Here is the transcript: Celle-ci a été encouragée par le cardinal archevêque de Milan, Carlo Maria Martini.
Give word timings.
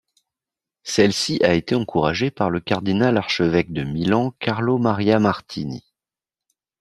Celle-ci 0.81 1.39
a 1.43 1.53
été 1.53 1.75
encouragée 1.75 2.31
par 2.31 2.49
le 2.49 2.59
cardinal 2.59 3.17
archevêque 3.17 3.71
de 3.71 3.83
Milan, 3.83 4.33
Carlo 4.39 4.79
Maria 4.79 5.19
Martini. 5.19 5.83